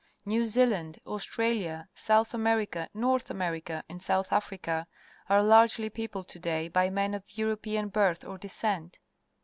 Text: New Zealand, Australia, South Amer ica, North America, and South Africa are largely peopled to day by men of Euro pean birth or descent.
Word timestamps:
New 0.25 0.45
Zealand, 0.45 0.99
Australia, 1.05 1.87
South 1.93 2.33
Amer 2.33 2.65
ica, 2.65 2.87
North 2.91 3.29
America, 3.29 3.83
and 3.87 4.01
South 4.01 4.33
Africa 4.33 4.87
are 5.29 5.43
largely 5.43 5.91
peopled 5.91 6.27
to 6.29 6.39
day 6.39 6.67
by 6.69 6.89
men 6.89 7.13
of 7.13 7.37
Euro 7.37 7.55
pean 7.55 7.87
birth 7.89 8.25
or 8.25 8.39
descent. 8.39 8.97